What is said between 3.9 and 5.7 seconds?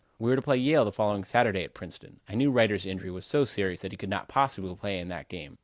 he could not possibly play in that game.